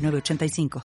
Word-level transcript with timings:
906985. 0.00 0.82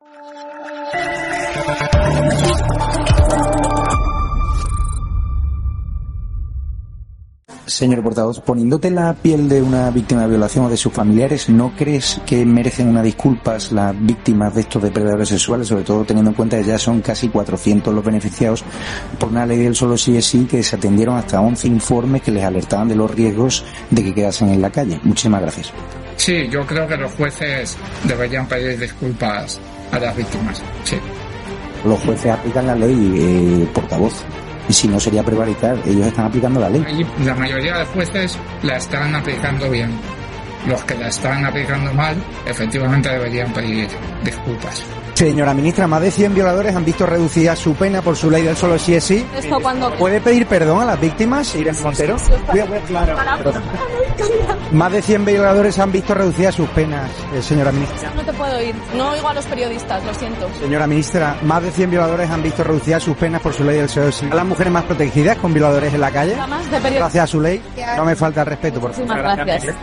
Señor 7.65 8.04
portavoz, 8.04 8.39
poniéndote 8.39 8.92
la 8.92 9.14
piel 9.15 9.50
de 9.50 9.61
una 9.61 9.89
víctima 9.89 10.21
de 10.21 10.29
violación 10.29 10.65
o 10.65 10.70
de 10.70 10.78
sus 10.78 10.93
familiares, 10.93 11.50
¿no 11.50 11.73
crees 11.75 12.21
que 12.25 12.46
merecen 12.46 12.87
una 12.87 13.01
disculpas 13.01 13.71
las 13.71 13.93
víctimas 14.00 14.54
de 14.54 14.61
estos 14.61 14.83
depredadores 14.83 15.29
sexuales, 15.29 15.68
sobre 15.68 15.84
todo 15.84 16.06
teniendo 16.06 16.29
en 16.29 16.36
cuenta 16.36 16.57
que 16.57 16.64
ya 16.64 16.78
son 16.78 17.01
casi 17.01 17.29
400 17.29 17.93
los 17.93 18.06
beneficiados 18.06 18.64
por 19.20 19.29
una 19.29 19.47
ley 19.47 19.57
del 19.57 19.75
solo 19.75 19.97
sí 19.97 20.15
es 20.15 20.25
sí 20.25 20.45
que 20.45 20.61
se 20.61 20.75
atendieron 20.75 21.18
hasta 21.18 21.42
11 21.42 21.68
informes 21.68 22.21
que 22.21 22.32
les 22.32 22.43
alertaban 22.43 22.87
de 22.87 22.95
los 22.95 23.09
riesgos 23.09 23.65
de 23.89 24.04
que 24.04 24.14
quedasen 24.14 24.50
en 24.50 24.61
la 24.61 24.70
calle? 24.70 25.00
Muchísimas 25.04 25.42
gracias. 25.42 25.73
Sí, 26.18 26.47
yo 26.50 26.65
creo 26.65 26.87
que 26.87 26.97
los 26.97 27.11
jueces 27.14 27.78
deberían 28.04 28.47
pedir 28.47 28.79
disculpas 28.79 29.60
a 29.92 30.00
las 30.00 30.15
víctimas. 30.15 30.61
Sí. 30.83 30.97
Los 31.83 32.00
jueces 32.00 32.31
aplican 32.31 32.67
la 32.67 32.75
ley, 32.75 33.14
eh, 33.17 33.67
portavoz. 33.73 34.23
Y 34.67 34.73
si 34.73 34.88
no 34.88 35.00
sería 35.00 35.22
prevaricar, 35.22 35.78
ellos 35.86 36.08
están 36.08 36.25
aplicando 36.25 36.59
la 36.59 36.70
ley. 36.70 36.84
Y 36.90 37.23
la 37.23 37.36
mayoría 37.36 37.78
de 37.78 37.86
jueces 37.86 38.38
la 38.64 38.78
están 38.78 39.14
aplicando 39.14 39.70
bien. 39.70 39.92
Los 40.67 40.84
que 40.84 40.95
la 40.95 41.09
están 41.09 41.45
aplicando 41.45 41.94
mal, 41.94 42.16
efectivamente 42.47 43.09
deberían 43.09 43.53
pedir 43.53 43.88
disculpas. 44.23 44.84
Señora 45.14 45.53
ministra, 45.53 45.88
más 45.88 46.02
de 46.02 46.12
100 46.12 46.34
violadores 46.34 46.75
han 46.75 46.84
visto 46.84 47.06
reducida 47.06 47.56
su 47.56 47.73
pena 47.75 48.02
por 48.02 48.18
su 48.18 48.30
ley 48.30 48.42
del 48.42 48.58
solo 48.58 48.78
sí 48.80 48.95
es 48.95 49.03
sí. 49.03 49.25
Esto 49.38 49.59
cuando... 49.62 49.94
¿Puede 49.94 50.20
pedir 50.20 50.47
perdón 50.47 50.81
a 50.81 50.86
las 50.86 51.00
víctimas, 51.00 51.56
Irene 51.56 51.80
Montero? 51.80 52.18
Claro. 52.88 53.16
Más 54.72 54.92
de 54.92 55.02
100 55.02 55.26
violadores 55.26 55.80
han 55.80 55.92
visto 55.92 56.14
reducidas 56.14 56.56
sus 56.56 56.68
penas, 56.70 57.10
eh, 57.34 57.42
señora 57.42 57.72
ministra. 57.72 58.12
No 58.16 58.24
te 58.24 58.34
puedo 58.34 58.62
ir. 58.62 58.76
No 58.96 59.12
oigo 59.12 59.28
a 59.30 59.34
los 59.34 59.46
periodistas, 59.46 60.04
lo 60.04 60.14
siento. 60.14 60.50
Señora 60.60 60.88
ministra, 60.88 61.38
más 61.44 61.64
de 61.64 61.72
100 61.72 61.92
violadores 61.92 62.30
han 62.30 62.44
visto 62.44 62.64
reducidas 62.64 63.04
sus 63.04 63.16
penas 63.16 63.42
por 63.42 63.54
su 63.54 63.64
ley 63.64 63.78
del 63.78 63.90
solo 63.90 64.12
sí. 64.12 64.28
¿A 64.32 64.36
las 64.36 64.46
mujeres 64.46 64.74
más 64.74 64.84
protegidas 64.84 65.38
con 65.38 65.54
violadores 65.54 65.94
en 65.94 66.02
la 66.02 66.12
calle? 66.12 66.36
Más 66.36 66.50
de 66.50 66.78
periodistas. 66.78 67.00
Gracias 67.00 67.24
a 67.24 67.28
su 67.28 67.42
ley. 67.42 67.62
No 67.96 68.06
me 68.06 68.16
falta 68.16 68.42
el 68.42 68.48
respeto, 68.48 68.80
por 68.80 68.94
favor. 68.94 69.08
Muchísimas 69.08 69.46
gracias. 69.46 69.76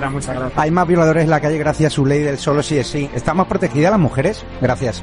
Hay 0.57 0.71
más 0.71 0.87
violadores 0.87 1.25
en 1.25 1.31
la 1.31 1.41
calle 1.41 1.59
gracias 1.59 1.93
a 1.93 1.95
su 1.95 2.07
ley 2.07 2.21
del 2.21 2.39
solo 2.39 2.63
sí 2.63 2.79
es 2.79 2.87
sí. 2.87 3.09
¿Están 3.15 3.37
más 3.37 3.47
protegidas 3.47 3.91
las 3.93 4.01
mujeres? 4.01 4.45
Gracias. 4.61 5.03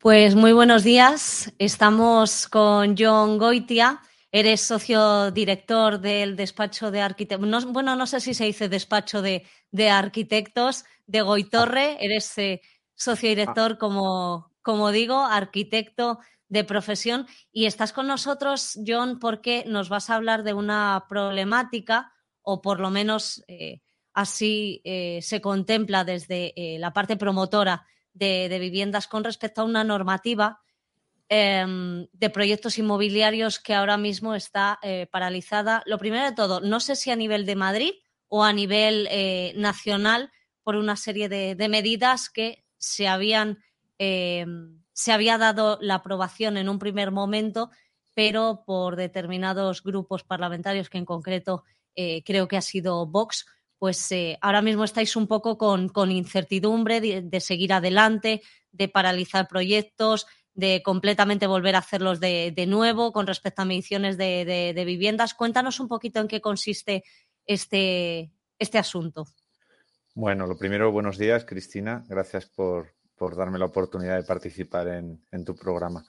Pues 0.00 0.34
muy 0.34 0.52
buenos 0.52 0.82
días. 0.82 1.52
Estamos 1.58 2.48
con 2.48 2.96
John 2.98 3.36
Goitia. 3.36 4.00
Eres 4.32 4.62
socio 4.62 5.30
director 5.30 6.00
del 6.00 6.36
despacho 6.36 6.90
de 6.90 7.02
arquitectos. 7.02 7.66
bueno, 7.66 7.94
no 7.96 8.06
sé 8.06 8.20
si 8.20 8.32
se 8.32 8.46
dice 8.46 8.70
despacho 8.70 9.20
de, 9.20 9.44
de 9.70 9.90
arquitectos 9.90 10.84
de 11.06 11.20
Goitorre. 11.20 12.02
Eres 12.04 12.38
eh, 12.38 12.62
socio 12.94 13.28
director, 13.28 13.76
como, 13.76 14.52
como 14.62 14.90
digo, 14.90 15.18
arquitecto 15.18 16.18
de 16.48 16.64
profesión. 16.64 17.26
Y 17.52 17.66
estás 17.66 17.92
con 17.92 18.06
nosotros, 18.06 18.78
John, 18.86 19.18
porque 19.18 19.64
nos 19.66 19.88
vas 19.88 20.08
a 20.08 20.14
hablar 20.14 20.44
de 20.44 20.54
una 20.54 21.04
problemática, 21.08 22.12
o 22.50 22.60
por 22.60 22.80
lo 22.80 22.90
menos 22.90 23.44
eh, 23.46 23.80
así 24.12 24.80
eh, 24.84 25.20
se 25.22 25.40
contempla 25.40 26.04
desde 26.04 26.52
eh, 26.56 26.78
la 26.78 26.92
parte 26.92 27.16
promotora 27.16 27.86
de, 28.12 28.58
viviendas 28.58 29.06
con 29.06 29.22
respecto 29.22 29.60
a 29.60 29.64
una 29.64 29.84
normativa 29.84 30.60
em, 31.28 32.08
de 32.12 32.30
proyectos 32.30 32.76
inmobiliarios 32.76 33.60
que 33.60 33.74
ahora 33.74 33.96
mismo 33.96 34.34
está 34.34 34.80
paralizada. 35.12 35.82
Lo 35.86 35.96
primero 35.96 36.24
de 36.24 36.34
todo, 36.34 36.60
no 36.60 36.80
sé 36.80 36.96
si 36.96 37.12
a 37.12 37.16
nivel 37.16 37.46
de 37.46 37.54
Madrid 37.54 37.92
o 38.26 38.42
a 38.42 38.52
nivel 38.52 39.08
nacional 39.54 40.32
por 40.64 40.74
una 40.74 40.96
serie 40.96 41.28
de, 41.28 41.54
de 41.54 41.68
medidas 41.68 42.28
que 42.28 42.64
se 42.78 43.06
habían 43.06 43.58
em, 43.98 44.80
se 44.92 45.12
había 45.12 45.38
dado 45.38 45.78
la 45.80 45.94
aprobación 45.94 46.56
en 46.58 46.68
un 46.68 46.78
primer 46.78 47.10
momento, 47.10 47.70
pero 48.14 48.64
por 48.66 48.96
determinados 48.96 49.82
grupos 49.82 50.24
parlamentarios 50.24 50.90
que 50.90 50.98
en 50.98 51.06
concreto 51.06 51.64
eh, 51.94 52.22
creo 52.24 52.48
que 52.48 52.56
ha 52.56 52.62
sido 52.62 53.06
Vox, 53.06 53.46
pues 53.78 54.10
eh, 54.12 54.38
ahora 54.40 54.62
mismo 54.62 54.84
estáis 54.84 55.16
un 55.16 55.26
poco 55.26 55.56
con, 55.56 56.10
incertidumbre 56.10 57.00
de, 57.00 57.40
seguir 57.40 57.72
adelante, 57.72 58.42
de 58.72 58.88
paralizar 58.88 59.48
proyectos, 59.48 60.26
de 60.52 60.82
completamente 60.84 61.46
volver 61.46 61.76
a 61.76 61.78
hacerlos 61.78 62.20
de, 62.20 62.64
nuevo 62.68 63.12
con 63.12 63.26
respecto 63.26 63.62
a 63.62 63.64
mediciones 63.64 64.18
de 64.18 64.84
viviendas. 64.86 65.34
Cuéntanos 65.34 65.80
un 65.80 65.88
poquito 65.88 66.20
en 66.20 66.28
qué 66.28 66.40
consiste 66.40 67.04
este, 67.46 68.30
este 68.58 68.78
asunto. 68.78 69.26
Bueno, 70.14 70.46
lo 70.46 70.56
primero, 70.56 70.92
buenos 70.92 71.18
días, 71.18 71.44
Cristina. 71.44 72.04
Gracias 72.08 72.46
por, 72.46 72.94
por 73.16 73.36
darme 73.36 73.58
la 73.58 73.66
oportunidad 73.66 74.16
de 74.16 74.24
participar 74.24 74.88
en, 74.88 75.24
en 75.30 75.44
tu 75.44 75.54
programa. 75.54 76.04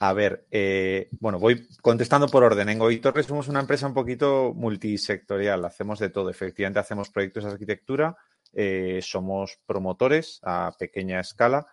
A 0.00 0.12
ver, 0.12 0.46
eh, 0.50 1.08
bueno, 1.20 1.38
voy 1.38 1.68
contestando 1.80 2.26
por 2.26 2.42
orden. 2.42 2.68
En 2.68 2.78
Goitorre 2.78 3.22
somos 3.22 3.48
una 3.48 3.60
empresa 3.60 3.86
un 3.86 3.94
poquito 3.94 4.52
multisectorial, 4.54 5.64
hacemos 5.64 5.98
de 6.00 6.10
todo. 6.10 6.30
Efectivamente, 6.30 6.80
hacemos 6.80 7.10
proyectos 7.10 7.44
de 7.44 7.50
arquitectura, 7.50 8.16
eh, 8.52 9.00
somos 9.02 9.60
promotores 9.66 10.40
a 10.42 10.72
pequeña 10.78 11.20
escala 11.20 11.66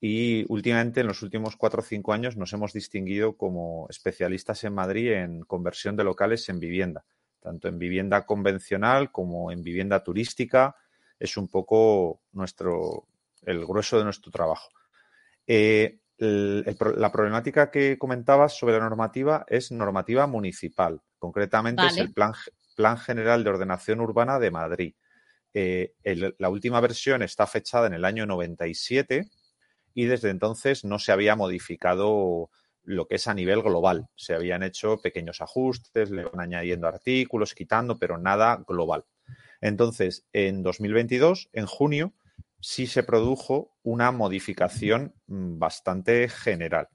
y 0.00 0.44
últimamente, 0.48 1.00
en 1.00 1.08
los 1.08 1.22
últimos 1.22 1.56
cuatro 1.56 1.80
o 1.80 1.84
cinco 1.84 2.12
años, 2.12 2.36
nos 2.36 2.52
hemos 2.52 2.72
distinguido 2.72 3.36
como 3.36 3.86
especialistas 3.90 4.62
en 4.64 4.74
Madrid 4.74 5.12
en 5.12 5.42
conversión 5.42 5.96
de 5.96 6.04
locales 6.04 6.48
en 6.48 6.60
vivienda, 6.60 7.04
tanto 7.40 7.68
en 7.68 7.78
vivienda 7.78 8.26
convencional 8.26 9.10
como 9.10 9.50
en 9.50 9.62
vivienda 9.62 10.02
turística. 10.02 10.76
Es 11.18 11.36
un 11.36 11.48
poco 11.48 12.20
nuestro, 12.32 13.06
el 13.42 13.64
grueso 13.64 13.98
de 13.98 14.04
nuestro 14.04 14.30
trabajo. 14.30 14.68
Eh, 15.46 15.98
la 16.18 17.12
problemática 17.12 17.70
que 17.70 17.96
comentabas 17.98 18.56
sobre 18.58 18.74
la 18.74 18.80
normativa 18.80 19.44
es 19.48 19.70
normativa 19.70 20.26
municipal. 20.26 21.00
Concretamente 21.18 21.86
es 21.86 21.96
el 21.96 22.12
plan, 22.12 22.32
plan 22.76 22.98
General 22.98 23.42
de 23.44 23.50
Ordenación 23.50 24.00
Urbana 24.00 24.38
de 24.38 24.50
Madrid. 24.50 24.94
Eh, 25.54 25.94
la 26.38 26.48
última 26.48 26.80
versión 26.80 27.22
está 27.22 27.46
fechada 27.46 27.86
en 27.86 27.94
el 27.94 28.04
año 28.04 28.26
97 28.26 29.30
y 29.94 30.04
desde 30.04 30.30
entonces 30.30 30.84
no 30.84 30.98
se 30.98 31.12
había 31.12 31.34
modificado 31.36 32.50
lo 32.84 33.06
que 33.06 33.16
es 33.16 33.28
a 33.28 33.34
nivel 33.34 33.62
global. 33.62 34.08
Se 34.16 34.34
habían 34.34 34.62
hecho 34.62 35.00
pequeños 35.00 35.40
ajustes, 35.40 36.10
le 36.10 36.24
van 36.24 36.40
añadiendo 36.40 36.88
artículos, 36.88 37.54
quitando, 37.54 37.98
pero 37.98 38.18
nada 38.18 38.64
global. 38.66 39.04
Entonces, 39.60 40.24
en 40.32 40.62
2022, 40.62 41.50
en 41.52 41.66
junio, 41.66 42.12
sí 42.60 42.86
se 42.86 43.02
produjo 43.02 43.76
una 43.82 44.10
modificación 44.10 45.14
mm, 45.26 45.58
bastante 45.58 46.28
general 46.28 46.88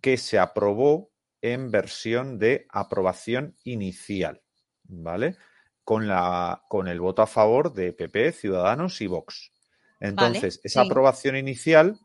que 0.00 0.16
se 0.16 0.38
aprobó 0.38 1.10
en 1.40 1.70
versión 1.70 2.38
de 2.38 2.66
aprobación 2.70 3.56
inicial, 3.64 4.42
¿vale? 4.84 5.36
Con, 5.82 6.08
la, 6.08 6.62
con 6.68 6.88
el 6.88 7.00
voto 7.00 7.22
a 7.22 7.26
favor 7.26 7.72
de 7.74 7.92
PP, 7.92 8.32
Ciudadanos 8.32 9.00
y 9.00 9.06
Vox. 9.06 9.52
Entonces, 10.00 10.60
esa 10.64 10.82
aprobación 10.82 11.36
inicial 11.36 11.98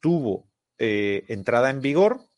tuvo 0.00 0.50
eh, 0.78 1.24
entrada 1.28 1.70
en 1.70 1.80
vigor 1.80 2.30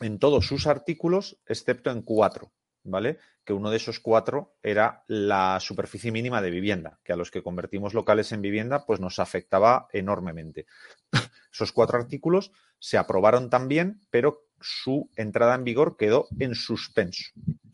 en 0.00 0.18
todos 0.18 0.46
sus 0.46 0.66
artículos, 0.66 1.38
excepto 1.46 1.90
en 1.90 2.02
cuatro, 2.02 2.52
¿vale? 2.84 3.18
Que 3.44 3.52
uno 3.52 3.70
de 3.70 3.76
esos 3.76 4.00
cuatro 4.00 4.54
era 4.62 5.04
la 5.06 5.58
superficie 5.60 6.12
mínima 6.12 6.42
de 6.42 6.50
vivienda, 6.50 6.98
que 7.04 7.12
a 7.12 7.16
los 7.16 7.30
que 7.30 7.42
convertimos 7.42 7.94
locales 7.94 8.32
en 8.32 8.42
vivienda, 8.42 8.86
pues 8.86 9.00
nos 9.00 9.18
afectaba 9.18 9.88
enormemente. 9.92 10.66
Esos 11.52 11.72
cuatro 11.72 11.98
artículos 11.98 12.52
se 12.78 12.96
aprobaron 12.96 13.50
también, 13.50 14.00
pero 14.10 14.44
su 14.60 15.10
entrada 15.16 15.54
en 15.56 15.64
vigor 15.64 15.96
quedó 15.96 16.28
en 16.38 16.54
suspenso. 16.54 17.24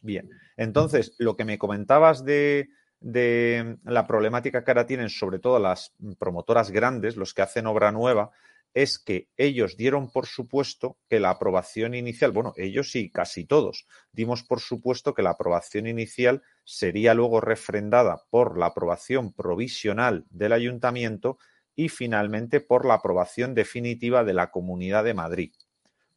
Bien, 0.02 0.30
entonces, 0.56 1.14
lo 1.18 1.36
que 1.36 1.44
me 1.44 1.58
comentabas 1.58 2.24
de, 2.24 2.70
de 3.00 3.76
la 3.84 4.06
problemática 4.06 4.64
que 4.64 4.70
ahora 4.70 4.86
tienen, 4.86 5.10
sobre 5.10 5.38
todo 5.38 5.58
las 5.58 5.92
promotoras 6.18 6.70
grandes, 6.70 7.16
los 7.16 7.34
que 7.34 7.42
hacen 7.42 7.66
obra 7.66 7.92
nueva, 7.92 8.30
es 8.76 8.98
que 8.98 9.30
ellos 9.38 9.78
dieron 9.78 10.12
por 10.12 10.26
supuesto 10.26 10.98
que 11.08 11.18
la 11.18 11.30
aprobación 11.30 11.94
inicial, 11.94 12.30
bueno, 12.30 12.52
ellos 12.58 12.94
y 12.94 13.10
casi 13.10 13.46
todos, 13.46 13.86
dimos 14.12 14.42
por 14.42 14.60
supuesto 14.60 15.14
que 15.14 15.22
la 15.22 15.30
aprobación 15.30 15.86
inicial 15.86 16.42
sería 16.62 17.14
luego 17.14 17.40
refrendada 17.40 18.26
por 18.28 18.58
la 18.58 18.66
aprobación 18.66 19.32
provisional 19.32 20.26
del 20.28 20.52
ayuntamiento 20.52 21.38
y 21.74 21.88
finalmente 21.88 22.60
por 22.60 22.84
la 22.84 22.94
aprobación 22.94 23.54
definitiva 23.54 24.24
de 24.24 24.34
la 24.34 24.50
Comunidad 24.50 25.04
de 25.04 25.14
Madrid, 25.14 25.54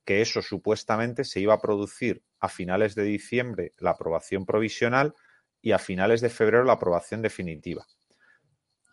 que 0.04 0.22
eso 0.22 0.42
supuestamente 0.42 1.24
se 1.24 1.40
iba 1.40 1.54
a 1.54 1.62
producir 1.62 2.24
a 2.42 2.50
finales 2.50 2.94
de 2.94 3.04
diciembre 3.04 3.72
la 3.78 3.92
aprobación 3.92 4.46
provisional 4.46 5.16
y 5.62 5.72
a 5.72 5.80
finales 5.80 6.20
de 6.20 6.30
febrero 6.30 6.66
la 6.66 6.74
aprobación 6.74 7.22
definitiva. 7.22 7.88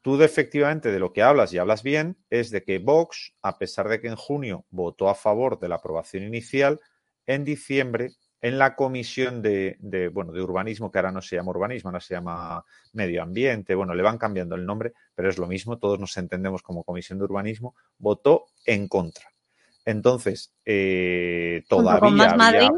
Tú 0.07 0.23
efectivamente 0.23 0.93
de 0.93 1.01
lo 1.01 1.13
que 1.13 1.25
hablas 1.25 1.53
y 1.53 1.59
hablas 1.59 1.83
bien 1.83 2.17
es 2.31 2.53
de 2.53 2.63
que 2.63 2.79
Vox, 2.79 3.35
a 3.43 3.59
pesar 3.59 3.89
de 3.89 4.01
que 4.01 4.07
en 4.07 4.15
junio 4.15 4.65
votó 4.71 5.09
a 5.09 5.17
favor 5.17 5.59
de 5.59 5.69
la 5.69 5.75
aprobación 5.75 6.23
inicial, 6.23 6.79
en 7.27 7.45
diciembre 7.45 8.13
en 8.41 8.57
la 8.57 8.77
comisión 8.77 9.43
de, 9.43 9.77
bueno, 10.15 10.31
de 10.31 10.43
urbanismo, 10.43 10.93
que 10.93 10.99
ahora 10.99 11.11
no 11.11 11.21
se 11.23 11.35
llama 11.35 11.51
urbanismo, 11.51 11.91
ahora 11.91 11.99
se 11.99 12.15
llama 12.15 12.65
medio 12.93 13.21
ambiente, 13.21 13.75
bueno, 13.75 13.95
le 13.97 14.03
van 14.05 14.17
cambiando 14.17 14.55
el 14.55 14.65
nombre, 14.65 14.93
pero 15.13 15.29
es 15.29 15.39
lo 15.39 15.49
mismo, 15.49 15.77
todos 15.77 15.99
nos 15.99 16.17
entendemos 16.19 16.63
como 16.63 16.85
comisión 16.85 17.19
de 17.19 17.25
urbanismo, 17.25 17.75
votó 17.99 18.45
en 18.65 18.87
contra. 18.87 19.25
Entonces, 19.85 20.55
eh, 20.65 21.65
todavía. 21.69 21.99
Con 21.99 22.15
más 22.15 22.37
Madrid, 22.37 22.69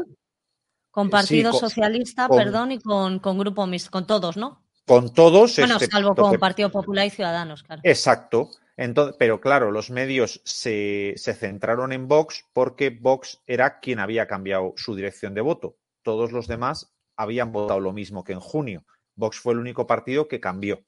con 0.89 1.11
Partido 1.11 1.53
Socialista, 1.53 2.27
perdón, 2.27 2.71
y 2.71 2.79
con, 2.79 3.19
con 3.19 3.37
Grupo 3.37 3.67
Mixto, 3.67 3.91
con 3.91 4.07
todos, 4.07 4.35
¿no? 4.35 4.63
Con 4.89 5.13
todos. 5.13 5.55
Bueno, 5.55 5.77
salvo 5.79 6.15
con 6.15 6.39
Partido 6.39 6.71
Popular 6.71 7.05
y 7.05 7.11
Ciudadanos, 7.11 7.61
claro. 7.61 7.79
Exacto. 7.85 8.49
Entonces, 8.75 9.15
pero 9.19 9.39
claro, 9.39 9.69
los 9.69 9.91
medios 9.91 10.41
se, 10.43 11.13
centraron 11.15 11.93
en 11.93 12.07
Vox 12.07 12.43
porque 12.53 12.89
Vox 12.89 13.39
era 13.45 13.79
quien 13.81 13.99
había 13.99 14.25
cambiado 14.25 14.73
su 14.77 14.95
dirección 14.95 15.35
de 15.35 15.41
voto. 15.41 15.77
Todos 16.01 16.31
los 16.31 16.47
demás 16.47 16.91
habían 17.15 17.51
votado 17.51 17.79
lo 17.79 17.93
mismo 17.93 18.23
que 18.23 18.33
en 18.33 18.39
junio. 18.39 18.83
Vox 19.13 19.37
fue 19.37 19.53
el 19.53 19.59
único 19.59 19.85
partido 19.85 20.27
que 20.27 20.39
cambió. 20.39 20.83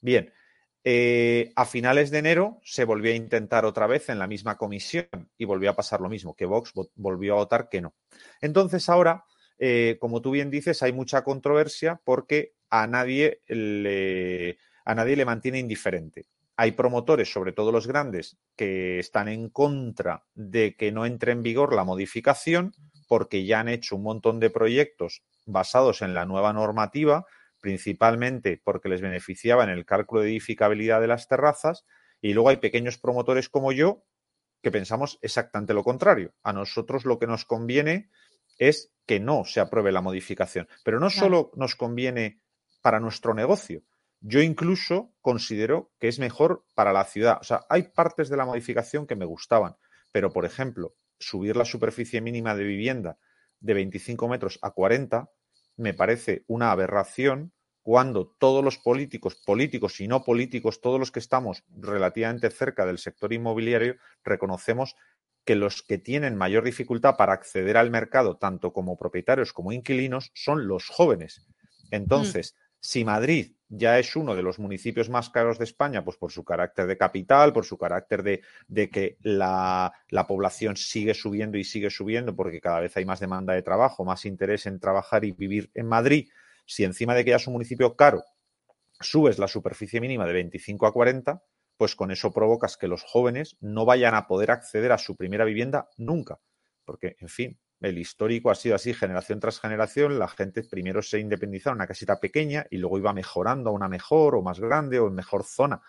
Bien, 0.00 0.32
eh, 0.82 1.52
a 1.56 1.66
finales 1.66 2.10
de 2.10 2.20
enero 2.20 2.58
se 2.64 2.84
volvió 2.84 3.12
a 3.12 3.16
intentar 3.16 3.66
otra 3.66 3.86
vez 3.86 4.08
en 4.08 4.18
la 4.18 4.26
misma 4.26 4.56
comisión 4.56 5.08
y 5.36 5.44
volvió 5.44 5.68
a 5.68 5.76
pasar 5.76 6.00
lo 6.00 6.08
mismo, 6.08 6.34
que 6.34 6.46
Vox 6.46 6.72
volvió 6.94 7.34
a 7.34 7.36
votar 7.36 7.68
que 7.68 7.82
no. 7.82 7.94
Entonces 8.40 8.88
ahora, 8.88 9.26
eh, 9.58 9.98
como 10.00 10.22
tú 10.22 10.30
bien 10.30 10.50
dices, 10.50 10.82
hay 10.82 10.94
mucha 10.94 11.22
controversia 11.22 12.00
porque 12.02 12.55
a 12.70 12.86
nadie 12.86 13.42
le, 13.48 14.58
a 14.84 14.94
nadie 14.94 15.16
le 15.16 15.24
mantiene 15.24 15.58
indiferente. 15.58 16.26
Hay 16.56 16.72
promotores, 16.72 17.30
sobre 17.30 17.52
todo 17.52 17.70
los 17.70 17.86
grandes, 17.86 18.38
que 18.56 18.98
están 18.98 19.28
en 19.28 19.50
contra 19.50 20.24
de 20.34 20.74
que 20.74 20.90
no 20.90 21.04
entre 21.04 21.32
en 21.32 21.42
vigor 21.42 21.74
la 21.74 21.84
modificación 21.84 22.72
porque 23.08 23.44
ya 23.44 23.60
han 23.60 23.68
hecho 23.68 23.96
un 23.96 24.02
montón 24.02 24.40
de 24.40 24.50
proyectos 24.50 25.22
basados 25.44 26.02
en 26.02 26.14
la 26.14 26.26
nueva 26.26 26.52
normativa, 26.52 27.24
principalmente 27.60 28.60
porque 28.62 28.88
les 28.88 29.00
beneficiaba 29.00 29.64
en 29.64 29.70
el 29.70 29.84
cálculo 29.84 30.22
de 30.22 30.28
edificabilidad 30.28 31.00
de 31.00 31.06
las 31.06 31.28
terrazas, 31.28 31.84
y 32.20 32.32
luego 32.32 32.48
hay 32.48 32.56
pequeños 32.56 32.98
promotores 32.98 33.48
como 33.48 33.72
yo 33.72 34.04
que 34.62 34.70
pensamos 34.70 35.18
exactamente 35.22 35.74
lo 35.74 35.84
contrario. 35.84 36.32
A 36.42 36.52
nosotros 36.52 37.04
lo 37.04 37.18
que 37.18 37.26
nos 37.26 37.44
conviene 37.44 38.10
es 38.58 38.92
que 39.06 39.20
no 39.20 39.44
se 39.44 39.60
apruebe 39.60 39.92
la 39.92 40.00
modificación, 40.00 40.68
pero 40.82 40.98
no 40.98 41.10
solo 41.10 41.52
nos 41.54 41.76
conviene 41.76 42.40
para 42.86 43.00
nuestro 43.00 43.34
negocio. 43.34 43.82
Yo 44.20 44.40
incluso 44.40 45.12
considero 45.20 45.90
que 45.98 46.06
es 46.06 46.20
mejor 46.20 46.64
para 46.76 46.92
la 46.92 47.02
ciudad. 47.02 47.38
O 47.40 47.42
sea, 47.42 47.66
hay 47.68 47.82
partes 47.88 48.28
de 48.28 48.36
la 48.36 48.44
modificación 48.44 49.08
que 49.08 49.16
me 49.16 49.24
gustaban, 49.24 49.74
pero 50.12 50.30
por 50.30 50.44
ejemplo, 50.44 50.94
subir 51.18 51.56
la 51.56 51.64
superficie 51.64 52.20
mínima 52.20 52.54
de 52.54 52.62
vivienda 52.62 53.18
de 53.58 53.74
25 53.74 54.28
metros 54.28 54.60
a 54.62 54.70
40 54.70 55.28
me 55.76 55.94
parece 55.94 56.44
una 56.46 56.70
aberración 56.70 57.52
cuando 57.82 58.28
todos 58.38 58.62
los 58.64 58.78
políticos, 58.78 59.34
políticos 59.34 60.00
y 60.00 60.06
no 60.06 60.22
políticos, 60.22 60.80
todos 60.80 61.00
los 61.00 61.10
que 61.10 61.18
estamos 61.18 61.64
relativamente 61.76 62.50
cerca 62.50 62.86
del 62.86 62.98
sector 62.98 63.32
inmobiliario, 63.32 63.96
reconocemos 64.22 64.94
que 65.44 65.56
los 65.56 65.82
que 65.82 65.98
tienen 65.98 66.36
mayor 66.36 66.62
dificultad 66.62 67.16
para 67.16 67.32
acceder 67.32 67.78
al 67.78 67.90
mercado, 67.90 68.36
tanto 68.36 68.72
como 68.72 68.96
propietarios 68.96 69.52
como 69.52 69.72
inquilinos, 69.72 70.30
son 70.34 70.68
los 70.68 70.86
jóvenes. 70.86 71.48
Entonces, 71.90 72.54
si 72.80 73.04
Madrid 73.04 73.56
ya 73.68 73.98
es 73.98 74.14
uno 74.14 74.34
de 74.34 74.42
los 74.42 74.58
municipios 74.58 75.08
más 75.08 75.30
caros 75.30 75.58
de 75.58 75.64
España, 75.64 76.04
pues 76.04 76.16
por 76.16 76.30
su 76.30 76.44
carácter 76.44 76.86
de 76.86 76.96
capital, 76.96 77.52
por 77.52 77.64
su 77.64 77.76
carácter 77.76 78.22
de, 78.22 78.90
que 78.90 79.16
la, 79.22 79.92
población 80.28 80.76
sigue 80.76 81.14
subiendo 81.14 81.58
y 81.58 81.64
sigue 81.64 81.90
subiendo 81.90 82.36
porque 82.36 82.60
cada 82.60 82.80
vez 82.80 82.96
hay 82.96 83.04
más 83.04 83.20
demanda 83.20 83.54
de 83.54 83.62
trabajo, 83.62 84.04
más 84.04 84.24
interés 84.24 84.66
en 84.66 84.78
trabajar 84.78 85.24
y 85.24 85.32
vivir 85.32 85.70
en 85.74 85.86
Madrid, 85.86 86.28
si 86.64 86.84
encima 86.84 87.14
de 87.14 87.24
que 87.24 87.30
ya 87.30 87.36
es 87.36 87.46
un 87.46 87.54
municipio 87.54 87.96
caro, 87.96 88.24
subes 89.00 89.38
la 89.38 89.48
superficie 89.48 90.00
mínima 90.00 90.26
de 90.26 90.32
25 90.32 90.86
a 90.86 90.92
40, 90.92 91.42
pues 91.76 91.94
con 91.94 92.10
eso 92.10 92.32
provocas 92.32 92.76
que 92.76 92.88
los 92.88 93.02
jóvenes 93.02 93.56
no 93.60 93.84
vayan 93.84 94.14
a 94.14 94.26
poder 94.26 94.50
acceder 94.50 94.92
a 94.92 94.98
su 94.98 95.16
primera 95.16 95.44
vivienda 95.44 95.88
nunca. 95.96 96.38
Porque, 96.84 97.16
en 97.20 97.28
fin, 97.28 97.58
el 97.80 97.98
histórico 97.98 98.50
ha 98.50 98.54
sido 98.54 98.74
así 98.74 98.94
generación 98.94 99.40
tras 99.40 99.60
generación. 99.60 100.18
La 100.18 100.28
gente 100.28 100.62
primero 100.62 101.02
se 101.02 101.18
independizaba 101.20 101.72
en 101.72 101.78
una 101.78 101.86
casita 101.86 102.18
pequeña 102.18 102.66
y 102.70 102.78
luego 102.78 102.98
iba 102.98 103.12
mejorando 103.12 103.70
a 103.70 103.72
una 103.72 103.88
mejor 103.88 104.34
o 104.34 104.42
más 104.42 104.60
grande 104.60 104.98
o 104.98 105.08
en 105.08 105.14
mejor 105.14 105.44
zona. 105.44 105.80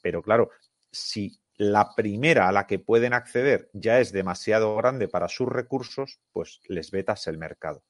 Pero 0.00 0.22
claro, 0.22 0.50
si 0.90 1.38
la 1.56 1.94
primera 1.94 2.48
a 2.48 2.52
la 2.52 2.66
que 2.66 2.78
pueden 2.78 3.12
acceder 3.12 3.70
ya 3.72 4.00
es 4.00 4.12
demasiado 4.12 4.74
grande 4.76 5.08
para 5.08 5.28
sus 5.28 5.48
recursos, 5.48 6.20
pues 6.32 6.60
les 6.68 6.90
vetas 6.90 7.26
el 7.26 7.38
mercado. 7.38 7.82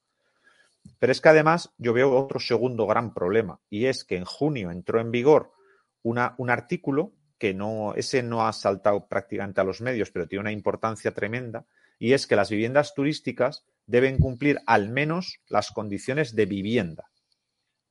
Pero 0.98 1.12
es 1.12 1.20
que 1.20 1.30
además 1.30 1.72
yo 1.78 1.92
veo 1.92 2.14
otro 2.14 2.38
segundo 2.38 2.86
gran 2.86 3.14
problema 3.14 3.60
y 3.70 3.86
es 3.86 4.04
que 4.04 4.16
en 4.16 4.24
junio 4.24 4.70
entró 4.70 5.00
en 5.00 5.10
vigor 5.10 5.52
un 6.02 6.50
artículo 6.50 7.14
que 7.38 7.54
no, 7.54 7.94
ese 7.94 8.22
no 8.22 8.46
ha 8.46 8.52
saltado 8.52 9.06
prácticamente 9.08 9.60
a 9.60 9.64
los 9.64 9.80
medios, 9.80 10.10
pero 10.10 10.28
tiene 10.28 10.42
una 10.42 10.52
importancia 10.52 11.12
tremenda, 11.12 11.64
y 11.98 12.12
es 12.12 12.26
que 12.26 12.36
las 12.36 12.50
viviendas 12.50 12.94
turísticas 12.94 13.64
deben 13.86 14.18
cumplir 14.18 14.60
al 14.66 14.88
menos 14.88 15.40
las 15.48 15.70
condiciones 15.70 16.34
de 16.34 16.46
vivienda. 16.46 17.10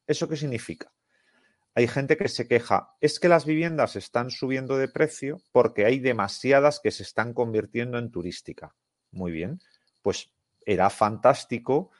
¿Eso 0.07 0.27
qué 0.27 0.35
significa? 0.35 0.91
Hay 1.75 1.87
gente 1.87 2.17
que 2.17 2.27
se 2.27 2.47
queja, 2.47 2.95
es 3.01 3.19
que 3.19 3.29
las 3.29 3.45
viviendas 3.45 3.95
están 3.95 4.29
subiendo 4.29 4.77
de 4.77 4.87
precio 4.87 5.41
porque 5.51 5.85
hay 5.85 5.99
demasiadas 5.99 6.79
que 6.79 6.91
se 6.91 7.03
están 7.03 7.33
convirtiendo 7.33 7.97
en 7.97 8.11
turística. 8.11 8.75
Muy 9.11 9.31
bien, 9.31 9.59
pues 10.01 10.31
era 10.65 10.89
fantástico 10.89 11.91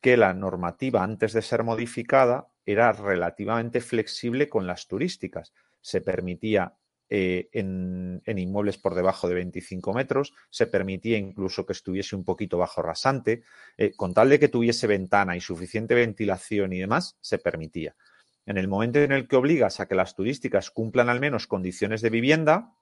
que 0.00 0.16
la 0.16 0.32
normativa 0.32 1.02
antes 1.02 1.32
de 1.32 1.42
ser 1.42 1.64
modificada 1.64 2.48
era 2.64 2.92
relativamente 2.92 3.80
flexible 3.80 4.48
con 4.48 4.66
las 4.66 4.86
turísticas. 4.86 5.52
Se 5.80 6.00
permitía 6.00 6.74
eh, 7.08 7.48
en, 7.52 8.22
inmuebles 8.26 8.78
por 8.78 8.94
debajo 8.94 9.28
de 9.28 9.34
25 9.34 9.94
metros, 9.94 10.34
se 10.50 10.66
permitía 10.66 11.18
incluso 11.18 11.64
que 11.64 11.72
estuviese 11.72 12.16
un 12.16 12.24
poquito 12.24 12.58
bajo 12.58 12.82
rasante, 12.82 13.42
eh, 13.76 13.92
con 13.94 14.12
tal 14.12 14.28
de 14.28 14.40
que 14.40 14.48
tuviese 14.48 14.86
ventana 14.86 15.36
y 15.36 15.40
suficiente 15.40 15.94
ventilación 15.94 16.72
y 16.72 16.78
demás, 16.78 17.16
se 17.20 17.38
permitía. 17.38 17.94
En 18.44 18.58
el 18.58 18.68
momento 18.68 18.98
en 19.00 19.12
el 19.12 19.28
que 19.28 19.36
obligas 19.36 19.80
a 19.80 19.86
que 19.86 19.94
las 19.94 20.14
turísticas 20.14 20.70
cumplan 20.70 21.08
al 21.08 21.20
menos 21.20 21.46
condiciones 21.46 22.00
de 22.00 22.10
vivienda, 22.10 22.74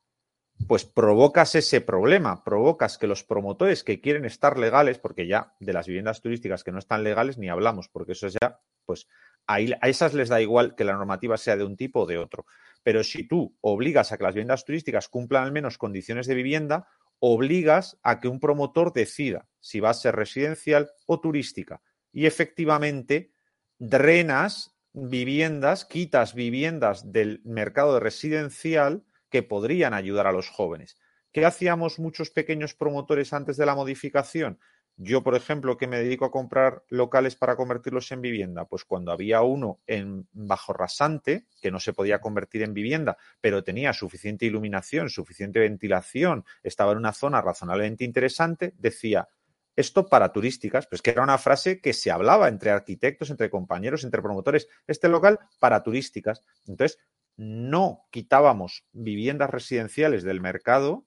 pues 0.69 0.85
provocas 0.85 1.55
ese 1.55 1.81
problema, 1.81 2.45
provocas 2.45 2.97
que 2.97 3.07
los 3.07 3.25
promotores 3.25 3.85
que 3.85 4.01
quieren 4.01 4.25
estar 4.25 4.59
legales, 4.59 4.99
porque 4.99 5.27
ya 5.27 5.55
de 5.61 5.73
las 5.73 5.87
viviendas 5.87 6.21
turísticas 6.21 6.65
que 6.65 6.73
no 6.73 6.79
están 6.79 7.03
legales 7.05 7.39
ni 7.39 7.49
hablamos, 7.49 7.89
porque 7.89 8.13
eso 8.13 8.27
es 8.27 8.37
ya, 8.41 8.61
pues 8.87 9.09
a 9.47 9.61
esas 9.61 10.15
les 10.15 10.29
da 10.29 10.41
igual 10.41 10.75
que 10.75 10.85
la 10.85 10.95
normativa 10.95 11.37
sea 11.37 11.57
de 11.57 11.65
un 11.65 11.77
tipo 11.77 12.01
o 12.01 12.07
de 12.07 12.19
otro. 12.19 12.47
Pero 12.85 13.03
si 13.03 13.27
tú 13.27 13.57
obligas 13.61 14.13
a 14.13 14.19
que 14.19 14.25
las 14.25 14.35
viviendas 14.35 14.65
turísticas 14.65 15.09
cumplan 15.09 15.43
al 15.45 15.53
menos 15.53 15.79
condiciones 15.79 16.29
de 16.29 16.35
vivienda, 16.35 16.87
obligas 17.19 17.99
a 18.03 18.21
que 18.21 18.29
un 18.29 18.39
promotor 18.39 18.93
decida 18.93 19.49
si 19.59 19.81
va 19.81 19.91
a 19.91 19.95
ser 19.95 20.15
residencial 20.15 20.91
o 21.07 21.19
turística. 21.21 21.81
Y 22.13 22.27
efectivamente 22.27 23.33
drenas 23.79 24.77
viviendas, 24.93 25.87
quitas 25.87 26.35
viviendas 26.35 27.11
del 27.11 27.41
mercado 27.45 27.99
residencial 27.99 29.05
que 29.31 29.43
podrían 29.43 29.95
ayudar 29.95 30.27
a 30.27 30.33
los 30.33 30.49
jóvenes. 30.49 30.97
¿Qué 31.33 31.45
hacíamos 31.45 31.99
muchos 31.99 32.31
pequeños 32.31 32.75
promotores 32.75 33.33
antes 33.33 33.57
de 33.57 33.67
la 33.67 33.75
modificación? 33.75 34.61
Yo, 34.97 35.25
por 35.25 35.35
ejemplo, 35.35 35.77
que 35.77 35.89
me 35.89 35.99
dedico 35.99 36.25
a 36.25 36.31
comprar 36.31 36.85
locales 36.89 37.35
para 37.35 37.57
convertirlos 37.57 38.13
en 38.13 38.21
vivienda, 38.21 38.67
pues 38.67 38.85
cuando 38.85 39.11
había 39.11 39.43
uno 39.43 39.81
en 39.89 40.29
bajo 40.33 40.73
rasante, 40.73 41.47
que 41.61 41.73
no 41.73 41.81
se 41.81 41.93
podía 41.93 42.21
convertir 42.21 42.63
en 42.63 42.75
vivienda, 42.75 43.17
pero 43.41 43.65
tenía 43.65 43.93
suficiente 43.93 44.47
iluminación, 44.47 45.11
suficiente 45.11 45.59
ventilación, 45.59 46.45
estaba 46.63 46.93
en 46.93 46.99
una 46.99 47.13
zona 47.13 47.43
razonablemente 47.43 48.05
interesante, 48.05 48.73
decía, 48.79 49.29
esto 49.75 50.07
para 50.07 50.33
turísticas, 50.33 50.87
pues 50.87 51.03
que 51.03 51.11
era 51.11 51.25
una 51.25 51.39
frase 51.39 51.81
que 51.81 51.93
se 51.93 52.13
hablaba 52.13 52.47
entre 52.49 52.71
arquitectos, 52.71 53.31
entre 53.31 53.51
compañeros, 53.51 54.05
entre 54.05 54.23
promotores, 54.23 54.69
este 54.87 55.09
local 55.09 55.41
para 55.59 55.83
turísticas. 55.83 56.43
Entonces, 56.69 57.01
no 57.37 58.07
quitábamos 58.11 58.85
viviendas 58.93 59.51
residenciales 59.51 60.23
del 60.23 60.41
mercado 60.41 61.05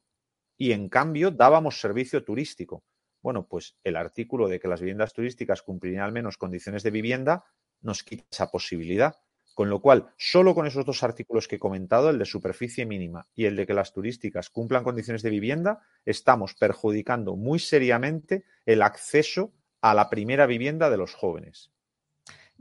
y 0.58 0.74
en 0.74 0.90
cambio 0.90 1.32
dábamos 1.32 1.80
servicio 1.80 2.26
turístico. 2.26 2.84
Bueno, 3.22 3.48
pues 3.48 3.76
el 3.84 3.96
artículo 3.96 4.48
de 4.48 4.60
que 4.60 4.68
las 4.68 4.82
viviendas 4.82 5.14
turísticas 5.14 5.62
cumplirían 5.62 6.04
al 6.04 6.12
menos 6.12 6.38
condiciones 6.38 6.84
de 6.84 6.92
vivienda 6.92 7.46
nos 7.82 8.04
quita 8.04 8.26
esa 8.32 8.52
posibilidad. 8.52 9.16
Con 9.54 9.72
lo 9.72 9.82
cual, 9.82 10.14
solo 10.18 10.54
con 10.54 10.68
esos 10.68 10.86
dos 10.86 11.02
artículos 11.02 11.48
que 11.48 11.56
he 11.56 11.60
comentado, 11.60 12.12
el 12.12 12.20
de 12.20 12.26
superficie 12.26 12.86
mínima 12.86 13.26
y 13.34 13.46
el 13.46 13.56
de 13.56 13.66
que 13.66 13.74
las 13.74 13.92
turísticas 13.92 14.52
cumplan 14.52 14.84
condiciones 14.84 15.24
de 15.24 15.32
vivienda, 15.32 15.82
estamos 16.06 16.54
perjudicando 16.54 17.36
muy 17.36 17.58
seriamente 17.58 18.44
el 18.68 18.84
acceso 18.84 19.52
a 19.82 19.96
la 19.96 20.12
primera 20.12 20.46
vivienda 20.46 20.92
de 20.92 20.98
los 20.98 21.16
jóvenes. 21.16 21.72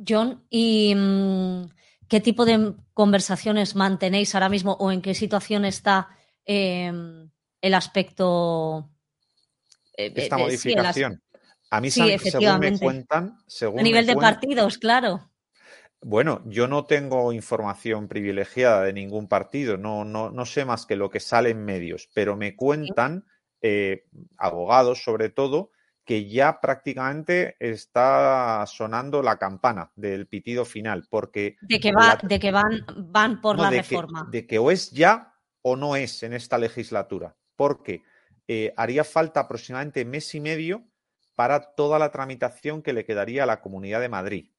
John, 0.09 0.45
¿y 0.49 0.95
mm, 0.97 1.65
qué 2.09 2.21
tipo 2.21 2.47
de 2.47 2.75
conversaciones 2.95 3.77
mantenéis 3.77 4.35
ahora 4.35 4.49
mismo 4.49 4.73
o 4.73 4.91
en 4.91 5.03
qué 5.03 5.15
situación 5.15 5.67
está 5.67 6.09
em, 6.47 7.31
el 7.61 7.75
aspecto 7.75 8.89
eh, 9.97 10.12
esta 10.15 10.38
modificación. 10.38 11.23
A 11.71 11.81
mí, 11.81 11.91
según 11.91 12.61
me 12.61 12.79
cuentan, 12.79 13.38
a 13.61 13.83
nivel 13.83 14.07
de 14.07 14.15
partidos, 14.15 14.79
claro. 14.79 15.31
Bueno, 16.00 16.43
yo 16.47 16.69
no 16.69 16.85
tengo 16.85 17.33
información 17.33 18.07
privilegiada 18.07 18.83
de 18.83 18.93
ningún 18.93 19.26
partido, 19.26 19.76
no, 19.76 20.05
no, 20.05 20.31
no 20.31 20.47
sé 20.47 20.65
más 20.65 20.87
que 20.87 20.95
lo 20.95 21.11
que 21.11 21.21
sale 21.21 21.50
en 21.50 21.65
medios, 21.65 22.09
pero 22.15 22.37
me 22.37 22.55
cuentan 22.55 23.25
eh, 23.61 24.05
abogados, 24.38 25.03
sobre 25.03 25.31
todo, 25.31 25.71
que 26.05 26.29
ya 26.29 26.61
prácticamente 26.61 27.57
está 27.59 28.65
sonando 28.69 29.23
la 29.23 29.38
campana 29.38 29.91
del 29.97 30.29
pitido 30.29 30.65
final, 30.65 31.09
porque... 31.11 31.57
De 31.62 31.81
que, 31.81 31.93
va, 31.93 32.17
de 32.23 32.38
que 32.38 32.53
van, 32.53 32.87
van 32.97 33.41
por 33.41 33.59
la 33.59 33.71
reforma. 33.71 34.29
de 34.31 34.47
que 34.47 34.61
o 34.61 34.71
es 34.71 34.93
ya 34.93 35.35
o 35.62 35.75
no 35.75 35.97
es 35.97 36.23
en 36.23 36.35
esta 36.35 36.59
legislatura, 36.59 37.35
porque 37.57 38.05
eh, 38.49 38.73
haría 38.76 39.05
falta 39.05 39.41
aproximadamente 39.41 40.05
mes 40.05 40.35
y 40.35 40.41
medio 40.41 40.85
para 41.35 41.75
toda 41.75 41.99
la 41.99 42.11
tramitación 42.11 42.83
que 42.83 42.93
le 42.93 43.05
quedaría 43.05 43.43
a 43.43 43.47
la 43.47 43.61
Comunidad 43.61 44.00
de 44.00 44.09
Madrid. 44.09 44.50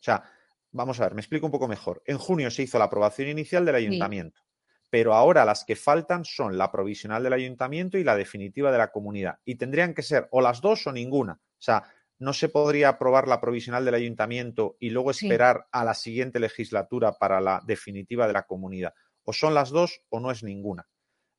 O 0.00 0.02
sea, 0.02 0.24
vamos 0.72 1.00
a 1.00 1.04
ver, 1.04 1.14
me 1.14 1.20
explico 1.20 1.46
un 1.46 1.52
poco 1.52 1.68
mejor. 1.68 2.02
En 2.06 2.18
junio 2.18 2.50
se 2.50 2.62
hizo 2.62 2.78
la 2.78 2.86
aprobación 2.86 3.28
inicial 3.28 3.64
del 3.64 3.76
ayuntamiento, 3.76 4.42
pero 4.90 5.14
ahora 5.14 5.44
las 5.44 5.64
que 5.64 5.76
faltan 5.76 6.24
son 6.24 6.58
la 6.58 6.70
provisional 6.70 7.22
del 7.22 7.32
ayuntamiento 7.32 7.96
y 7.96 8.04
la 8.04 8.16
definitiva 8.16 8.72
de 8.72 8.78
la 8.78 8.90
comunidad. 8.90 9.38
Y 9.44 9.54
tendrían 9.54 9.94
que 9.94 10.02
ser 10.02 10.28
o 10.32 10.40
las 10.40 10.60
dos 10.60 10.86
o 10.86 10.92
ninguna. 10.92 11.34
O 11.34 11.62
sea, 11.64 11.84
no 12.18 12.32
se 12.32 12.48
podría 12.48 12.90
aprobar 12.90 13.28
la 13.28 13.40
provisional 13.40 13.84
del 13.84 13.94
ayuntamiento 13.94 14.76
y 14.80 14.90
luego 14.90 15.10
esperar 15.10 15.66
a 15.72 15.84
la 15.84 15.94
siguiente 15.94 16.40
legislatura 16.40 17.12
para 17.18 17.40
la 17.40 17.62
definitiva 17.66 18.26
de 18.26 18.32
la 18.32 18.44
comunidad. 18.44 18.94
O 19.24 19.32
son 19.32 19.54
las 19.54 19.70
dos 19.70 20.02
o 20.10 20.20
no 20.20 20.30
es 20.30 20.42
ninguna. 20.42 20.88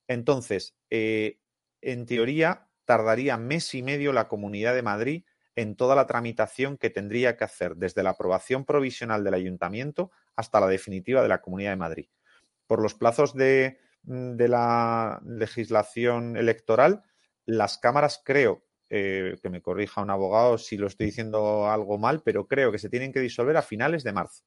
Entonces, 0.08 0.76
eh, 0.90 1.40
en 1.86 2.06
teoría, 2.08 2.68
tardaría 2.86 3.38
mes 3.38 3.74
y 3.76 3.84
medio 3.84 4.12
la 4.12 4.28
Comunidad 4.28 4.74
de 4.74 4.82
Madrid 4.82 5.24
en 5.56 5.76
toda 5.76 5.96
la 5.96 6.08
tramitación 6.08 6.78
que 6.78 6.90
tendría 6.90 7.38
que 7.38 7.44
hacer 7.44 7.76
desde 7.78 8.04
la 8.04 8.12
aprobación 8.12 8.66
provisional 8.66 9.24
del 9.24 9.36
ayuntamiento 9.36 10.12
hasta 10.36 10.60
la 10.60 10.68
definitiva 10.68 11.22
de 11.22 11.30
la 11.30 11.42
Comunidad 11.42 11.72
de 11.72 11.78
Madrid. 11.78 12.10
Por 12.68 12.82
los 12.82 12.96
plazos 12.96 13.36
de, 13.36 13.78
mm, 14.04 14.36
la 14.38 15.22
legislación 15.26 16.36
electoral, 16.38 17.04
las 17.46 17.78
cámaras 17.78 18.22
creo, 18.26 18.66
eh, 18.90 19.38
que 19.42 19.50
me 19.50 19.62
corrija 19.62 20.02
un 20.02 20.10
abogado 20.10 20.58
si 20.58 20.78
lo 20.78 20.88
estoy 20.88 21.08
diciendo 21.08 21.70
algo 21.70 21.98
mal, 21.98 22.22
pero 22.24 22.48
creo 22.48 22.72
que 22.72 22.80
se 22.80 22.90
tienen 22.90 23.14
que 23.14 23.20
disolver 23.20 23.58
a 23.58 23.62
finales 23.62 24.04
de 24.04 24.14
marzo. 24.14 24.44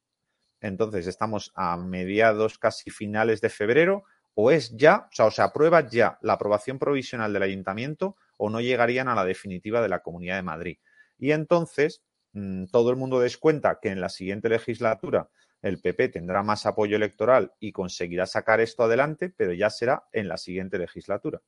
Entonces, 0.61 1.07
estamos 1.07 1.53
a 1.55 1.77
mediados, 1.77 2.59
casi 2.59 2.91
finales 2.91 3.41
de 3.41 3.49
febrero, 3.49 4.05
o 4.41 4.53
es 4.53 4.71
ya, 4.77 5.09
o 5.11 5.13
sea, 5.13 5.27
o 5.27 5.31
se 5.33 5.43
aprueba 5.43 5.89
ya 5.89 6.17
la 6.23 6.35
aprobación 6.35 6.79
provisional 6.79 7.33
del 7.33 7.43
ayuntamiento 7.43 8.15
o 8.37 8.51
no 8.51 8.61
llegarían 8.61 9.09
a 9.09 9.17
la 9.17 9.25
definitiva 9.25 9.83
de 9.83 9.89
la 9.89 9.99
Comunidad 9.99 10.37
de 10.37 10.43
Madrid. 10.43 10.79
Y 11.19 11.33
entonces 11.33 12.05
mm, 12.35 12.67
todo 12.67 12.91
el 12.91 12.97
mundo 12.97 13.19
descuenta 13.19 13.81
que 13.83 13.89
en 13.89 14.01
la 14.01 14.09
siguiente 14.09 14.49
legislatura 14.49 15.29
el 15.61 15.81
PP 15.81 16.11
tendrá 16.11 16.45
más 16.45 16.67
apoyo 16.67 16.95
electoral 16.95 17.51
y 17.59 17.73
conseguirá 17.73 18.27
sacar 18.27 18.61
esto 18.61 18.85
adelante, 18.85 19.35
pero 19.37 19.53
ya 19.55 19.71
será 19.71 20.05
en 20.13 20.29
la 20.29 20.37
siguiente 20.37 20.79
legislatura. 20.79 21.43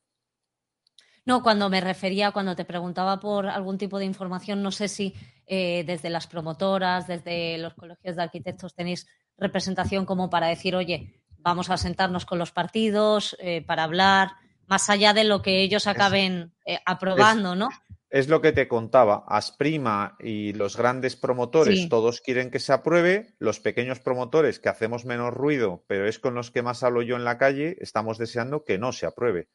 No, 1.23 1.43
cuando 1.43 1.69
me 1.69 1.79
refería, 1.79 2.33
cuando 2.33 2.57
te 2.57 2.65
preguntaba 2.65 3.21
por 3.21 3.47
algún 3.47 3.77
tipo 3.77 3.99
de 3.99 4.05
información, 4.05 4.61
no 4.61 4.71
sé 4.71 4.89
si 4.89 5.15
eh, 5.47 5.85
desde 5.85 6.09
las 6.09 6.27
promotoras, 6.27 7.07
desde 7.07 7.57
los 7.57 7.73
colegios 7.73 8.17
de 8.17 8.23
arquitectos 8.23 8.75
tenéis 8.75 9.07
representación 9.37 10.05
como 10.05 10.29
para 10.29 10.47
decir, 10.47 10.75
oye, 10.75 11.20
vamos 11.41 11.69
a 11.69 11.77
sentarnos 11.77 12.25
con 12.25 12.39
los 12.39 12.51
partidos 12.51 13.35
eh, 13.39 13.63
para 13.65 13.83
hablar, 13.83 14.31
más 14.67 14.89
allá 14.89 15.13
de 15.13 15.23
lo 15.23 15.41
que 15.41 15.61
ellos 15.61 15.87
acaben 15.87 16.53
eh, 16.65 16.79
aprobando, 16.85 17.55
¿no? 17.55 17.69
Es 18.09 18.27
lo 18.27 18.41
que 18.41 18.51
te 18.51 18.67
contaba, 18.67 19.23
Asprima 19.25 20.17
y 20.19 20.51
los 20.51 20.75
grandes 20.75 21.15
promotores, 21.15 21.87
todos 21.87 22.19
quieren 22.19 22.51
que 22.51 22.59
se 22.59 22.73
apruebe, 22.73 23.35
los 23.39 23.61
pequeños 23.61 24.01
promotores 24.01 24.59
que 24.59 24.67
hacemos 24.67 25.05
menos 25.05 25.33
ruido, 25.33 25.85
pero 25.87 26.05
es 26.05 26.19
con 26.19 26.33
los 26.33 26.51
que 26.51 26.61
más 26.61 26.83
hablo 26.83 27.01
yo 27.03 27.15
en 27.15 27.23
la 27.23 27.37
calle, 27.37 27.77
estamos 27.79 28.17
deseando 28.17 28.65
que 28.65 28.77
no 28.77 28.91
se 28.91 29.05
apruebe. 29.05 29.47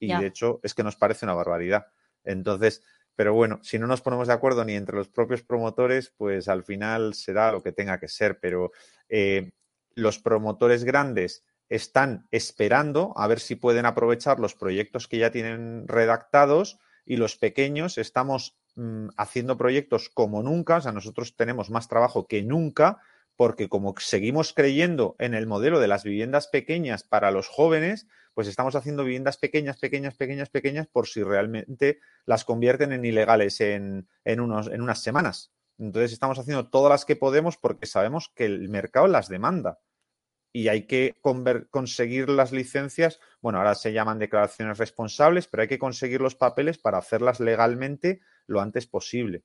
Y 0.00 0.12
de 0.12 0.26
hecho 0.26 0.58
es 0.64 0.74
que 0.74 0.82
nos 0.82 0.96
parece 0.96 1.24
una 1.24 1.34
barbaridad. 1.34 1.86
Entonces, 2.24 2.82
pero 3.14 3.34
bueno, 3.34 3.60
si 3.62 3.78
no 3.78 3.86
nos 3.86 4.00
ponemos 4.00 4.28
de 4.28 4.34
acuerdo 4.34 4.64
ni 4.64 4.74
entre 4.74 4.96
los 4.96 5.08
propios 5.08 5.42
promotores, 5.42 6.12
pues 6.16 6.48
al 6.48 6.64
final 6.64 7.14
será 7.14 7.52
lo 7.52 7.62
que 7.62 7.70
tenga 7.70 8.00
que 8.00 8.08
ser. 8.08 8.40
Pero 8.40 8.72
eh, 9.08 9.52
los 9.94 10.18
promotores 10.18 10.84
grandes 10.84 11.44
están 11.68 12.26
esperando 12.30 13.12
a 13.16 13.26
ver 13.28 13.40
si 13.40 13.54
pueden 13.54 13.86
aprovechar 13.86 14.40
los 14.40 14.54
proyectos 14.54 15.08
que 15.08 15.18
ya 15.18 15.30
tienen 15.30 15.86
redactados 15.86 16.78
y 17.06 17.16
los 17.16 17.36
pequeños 17.36 17.96
estamos 17.96 18.58
mm, 18.74 19.08
haciendo 19.16 19.56
proyectos 19.56 20.10
como 20.10 20.42
nunca, 20.42 20.76
o 20.76 20.80
sea, 20.80 20.92
nosotros 20.92 21.36
tenemos 21.36 21.70
más 21.70 21.88
trabajo 21.88 22.26
que 22.26 22.42
nunca 22.42 22.98
porque 23.36 23.70
como 23.70 23.94
seguimos 23.98 24.52
creyendo 24.52 25.16
en 25.18 25.32
el 25.32 25.46
modelo 25.46 25.80
de 25.80 25.88
las 25.88 26.04
viviendas 26.04 26.48
pequeñas 26.48 27.04
para 27.04 27.30
los 27.30 27.48
jóvenes, 27.48 28.06
pues 28.34 28.48
estamos 28.48 28.74
haciendo 28.74 29.02
viviendas 29.02 29.38
pequeñas, 29.38 29.78
pequeñas, 29.78 30.14
pequeñas, 30.14 30.50
pequeñas 30.50 30.86
por 30.88 31.06
si 31.06 31.22
realmente 31.22 32.00
las 32.26 32.44
convierten 32.44 32.92
en 32.92 33.04
ilegales 33.04 33.62
en, 33.62 34.08
en, 34.24 34.40
unos, 34.40 34.66
en 34.66 34.82
unas 34.82 35.02
semanas. 35.02 35.52
Entonces 35.80 36.12
estamos 36.12 36.38
haciendo 36.38 36.68
todas 36.68 36.90
las 36.90 37.04
que 37.04 37.16
podemos 37.16 37.56
porque 37.56 37.86
sabemos 37.86 38.30
que 38.34 38.44
el 38.44 38.68
mercado 38.68 39.06
las 39.06 39.28
demanda 39.28 39.78
y 40.52 40.68
hay 40.68 40.86
que 40.86 41.16
conseguir 41.70 42.28
las 42.28 42.52
licencias, 42.52 43.20
bueno, 43.40 43.58
ahora 43.58 43.74
se 43.74 43.92
llaman 43.92 44.18
declaraciones 44.18 44.78
responsables, 44.78 45.46
pero 45.46 45.62
hay 45.62 45.68
que 45.68 45.78
conseguir 45.78 46.20
los 46.20 46.34
papeles 46.34 46.76
para 46.76 46.98
hacerlas 46.98 47.40
legalmente 47.40 48.20
lo 48.46 48.60
antes 48.60 48.86
posible. 48.86 49.44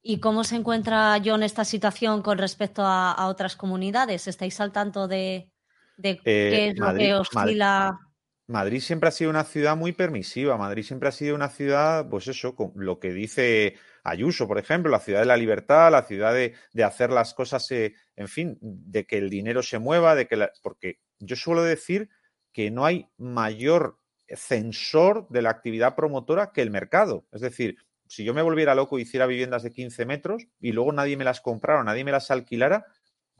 ¿Y 0.00 0.18
cómo 0.18 0.44
se 0.44 0.56
encuentra 0.56 1.20
John 1.24 1.42
esta 1.42 1.64
situación 1.64 2.22
con 2.22 2.38
respecto 2.38 2.82
a, 2.84 3.26
otras 3.26 3.56
comunidades? 3.56 4.26
¿Estáis 4.28 4.60
al 4.60 4.72
tanto 4.72 5.08
de, 5.08 5.52
de 5.96 6.10
Eh, 6.10 6.20
qué 6.24 6.68
es 6.68 6.78
Madrid- 6.78 7.10
lo 7.10 7.14
que 7.14 7.14
oscila. 7.14 7.98
Madrid 8.48 8.80
siempre 8.80 9.08
ha 9.08 9.12
sido 9.12 9.30
una 9.30 9.44
ciudad 9.44 9.76
muy 9.76 9.92
permisiva. 9.92 10.56
Madrid 10.56 10.82
siempre 10.82 11.08
ha 11.08 11.12
sido 11.12 11.34
una 11.34 11.48
ciudad, 11.48 12.08
pues 12.08 12.28
eso, 12.28 12.54
con 12.54 12.72
lo 12.74 12.98
que 12.98 13.12
dice 13.12 13.76
Ayuso, 14.04 14.48
por 14.48 14.58
ejemplo, 14.58 14.90
la 14.90 14.98
ciudad 14.98 15.20
de 15.20 15.26
la 15.26 15.36
libertad, 15.36 15.90
la 15.92 16.02
ciudad 16.02 16.34
de, 16.34 16.54
hacer 16.84 17.10
las 17.10 17.34
cosas, 17.34 17.70
eh, 17.70 17.94
en 18.16 18.28
fin, 18.28 18.58
de 18.60 19.06
que 19.06 19.18
el 19.18 19.30
dinero 19.30 19.62
se 19.62 19.78
mueva, 19.78 20.14
de 20.14 20.26
que 20.26 20.36
la- 20.36 20.52
porque 20.62 20.98
yo 21.20 21.36
suelo 21.36 21.62
decir 21.62 22.08
que 22.52 22.70
no 22.70 22.84
hay 22.84 23.08
mayor 23.16 23.98
censor 24.28 25.28
de 25.28 25.42
la 25.42 25.50
actividad 25.50 25.94
promotora 25.94 26.52
que 26.52 26.62
el 26.62 26.70
mercado. 26.70 27.26
Es 27.32 27.40
decir, 27.42 27.76
si 28.06 28.24
yo 28.24 28.34
me 28.34 28.42
volviera 28.42 28.74
loco 28.74 28.98
y 28.98 29.02
hiciera 29.02 29.26
viviendas 29.26 29.62
de 29.62 29.72
15 29.72 30.04
metros 30.04 30.46
y 30.60 30.72
luego 30.72 30.92
nadie 30.92 31.16
me 31.16 31.24
las 31.24 31.40
comprara 31.40 31.84
nadie 31.84 32.04
me 32.04 32.12
las 32.12 32.30
alquilara, 32.30 32.86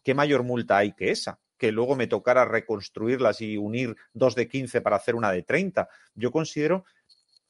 ¿qué 0.04 0.14
mayor 0.14 0.42
multa 0.44 0.78
hay 0.78 0.92
que 0.92 1.10
esa? 1.10 1.40
Que 1.58 1.72
luego 1.72 1.96
me 1.96 2.06
tocara 2.06 2.44
reconstruirlas 2.44 3.40
y 3.40 3.56
unir 3.56 3.96
dos 4.12 4.34
de 4.34 4.48
15 4.48 4.80
para 4.80 4.96
hacer 4.96 5.14
una 5.14 5.30
de 5.32 5.42
30. 5.42 5.88
Yo 6.14 6.30
considero 6.30 6.84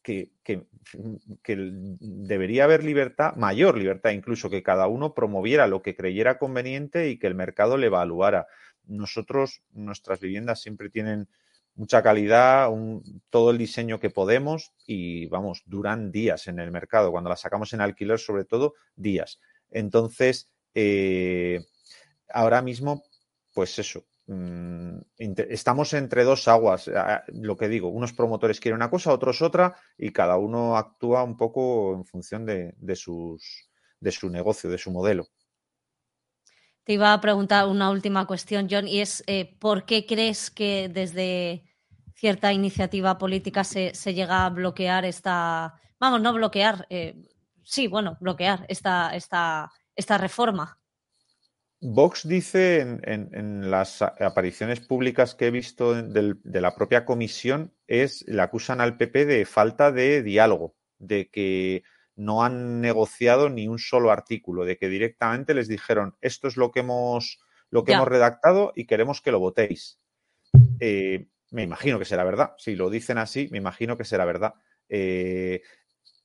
que, 0.02 0.32
que- 0.44 0.66
debería 2.00 2.64
haber 2.64 2.84
libertad, 2.84 3.34
mayor 3.36 3.78
libertad 3.78 4.10
incluso, 4.10 4.50
que 4.50 4.62
cada 4.62 4.86
uno 4.86 5.14
promoviera 5.14 5.66
lo 5.66 5.82
que 5.82 5.96
creyera 5.96 6.38
conveniente 6.38 7.08
y 7.08 7.18
que 7.18 7.26
el 7.26 7.34
mercado 7.34 7.76
le 7.76 7.86
evaluara. 7.86 8.46
Nosotros, 8.86 9.62
nuestras 9.72 10.20
viviendas 10.20 10.60
siempre 10.60 10.90
tienen 10.90 11.28
mucha 11.74 12.02
calidad, 12.02 12.68
todo 13.30 13.50
el 13.50 13.58
diseño 13.58 13.98
que 13.98 14.10
podemos 14.10 14.72
y 14.86 15.26
vamos, 15.28 15.62
duran 15.66 16.10
días 16.12 16.46
en 16.48 16.58
el 16.58 16.70
mercado. 16.70 17.10
Cuando 17.12 17.30
las 17.30 17.40
sacamos 17.40 17.72
en 17.72 17.80
alquiler, 17.80 18.18
sobre 18.18 18.44
todo, 18.44 18.74
días. 18.96 19.40
Entonces, 19.70 20.50
eh, 20.74 21.60
ahora 22.28 22.62
mismo, 22.62 23.04
pues 23.54 23.78
eso, 23.78 24.04
estamos 25.18 25.92
entre 25.94 26.24
dos 26.24 26.48
aguas. 26.48 26.88
Ah, 26.88 27.24
Lo 27.28 27.56
que 27.56 27.68
digo, 27.68 27.88
unos 27.88 28.12
promotores 28.12 28.60
quieren 28.60 28.76
una 28.76 28.90
cosa, 28.90 29.12
otros 29.12 29.42
otra, 29.42 29.76
y 29.96 30.10
cada 30.10 30.36
uno 30.36 30.76
actúa 30.76 31.22
un 31.22 31.36
poco 31.36 31.94
en 31.94 32.04
función 32.04 32.44
de, 32.46 32.74
de 32.76 32.96
sus, 32.96 33.68
de 34.00 34.10
su 34.10 34.28
negocio, 34.30 34.70
de 34.70 34.78
su 34.78 34.90
modelo. 34.90 35.28
Te 36.84 36.94
iba 36.94 37.12
a 37.12 37.20
preguntar 37.20 37.68
una 37.68 37.90
última 37.90 38.26
cuestión, 38.26 38.66
John, 38.68 38.88
y 38.88 39.00
es 39.00 39.22
eh, 39.28 39.56
¿por 39.60 39.84
qué 39.84 40.04
crees 40.04 40.50
que 40.50 40.88
desde 40.88 41.62
cierta 42.16 42.52
iniciativa 42.52 43.18
política 43.18 43.62
se, 43.62 43.94
se 43.94 44.14
llega 44.14 44.44
a 44.44 44.50
bloquear 44.50 45.04
esta, 45.04 45.74
vamos, 46.00 46.20
no 46.20 46.32
bloquear, 46.32 46.86
eh, 46.90 47.22
sí, 47.62 47.86
bueno, 47.86 48.16
bloquear 48.20 48.66
esta, 48.68 49.14
esta, 49.14 49.70
esta 49.94 50.18
reforma? 50.18 50.81
Vox 51.84 52.26
dice 52.28 52.80
en, 52.80 53.00
en- 53.04 53.28
en 53.32 53.70
las 53.70 54.02
apariciones 54.02 54.80
públicas 54.80 55.34
que 55.34 55.48
he 55.48 55.50
visto 55.50 56.00
del- 56.00 56.38
de 56.44 56.60
la 56.60 56.74
propia 56.76 57.04
comisión, 57.04 57.72
es 57.88 58.24
le 58.28 58.40
acusan 58.40 58.80
al 58.80 58.96
PP 58.96 59.26
de 59.26 59.44
falta 59.44 59.90
de 59.90 60.22
diálogo, 60.22 60.76
de 60.98 61.28
que 61.28 61.82
no 62.14 62.44
han 62.44 62.80
negociado 62.80 63.48
ni 63.50 63.66
un 63.66 63.78
solo 63.80 64.12
artículo, 64.12 64.64
de 64.64 64.78
que 64.78 64.88
directamente 64.88 65.54
les 65.54 65.66
dijeron 65.66 66.14
esto 66.20 66.46
es 66.46 66.56
lo 66.56 66.70
que 66.70 66.80
hemos, 66.80 67.40
lo 67.70 67.82
que 67.84 67.90
Ya. 67.92 67.96
hemos 67.96 68.08
redactado 68.08 68.72
y 68.76 68.86
queremos 68.86 69.20
que 69.20 69.32
lo 69.32 69.40
votéis. 69.40 69.98
Eh, 70.78 71.26
me 71.50 71.62
imagino 71.64 71.98
que 71.98 72.04
será 72.04 72.22
verdad. 72.22 72.52
Si 72.58 72.76
lo 72.76 72.90
dicen 72.90 73.18
así, 73.18 73.48
me 73.50 73.58
imagino 73.58 73.96
que 73.96 74.04
será 74.04 74.24
verdad. 74.24 74.54
Eh, 74.88 75.62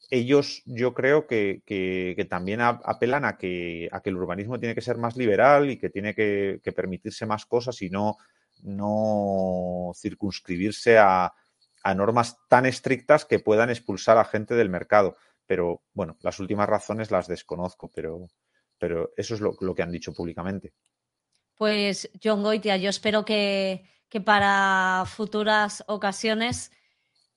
ellos 0.09 0.61
yo 0.65 0.93
creo 0.93 1.27
que, 1.27 1.61
que- 1.65 2.27
también 2.29 2.61
apelan 2.61 3.25
a 3.25 3.37
que, 3.37 3.89
a 3.91 4.01
que 4.01 4.09
el 4.09 4.17
urbanismo 4.17 4.59
tiene 4.59 4.75
que 4.75 4.81
ser 4.81 4.97
más 4.97 5.17
liberal 5.17 5.69
y 5.69 5.77
que 5.77 5.89
tiene 5.89 6.13
que, 6.13 6.59
que 6.63 6.71
permitirse 6.71 7.25
más 7.25 7.45
cosas 7.45 7.81
y 7.81 7.89
no, 7.89 8.17
no 8.63 9.91
circunscribirse 9.95 10.97
a, 10.97 11.33
a 11.83 11.93
normas 11.95 12.37
tan 12.49 12.65
estrictas 12.65 13.25
que 13.25 13.39
puedan 13.39 13.69
expulsar 13.69 14.17
a 14.17 14.25
gente 14.25 14.55
del 14.55 14.69
mercado. 14.69 15.17
Pero 15.45 15.81
bueno, 15.93 16.17
las 16.21 16.39
últimas 16.39 16.67
razones 16.67 17.11
las 17.11 17.27
desconozco, 17.27 17.89
pero, 17.93 18.27
pero 18.77 19.11
eso 19.15 19.35
es 19.35 19.41
lo, 19.41 19.55
lo 19.61 19.73
que 19.73 19.83
han 19.83 19.91
dicho 19.91 20.13
públicamente. 20.13 20.73
Pues 21.55 22.09
John 22.23 22.43
Goitia, 22.43 22.77
yo 22.77 22.89
espero 22.89 23.25
que, 23.25 23.83
que 24.09 24.21
para 24.21 25.03
futuras 25.07 25.83
ocasiones 25.87 26.71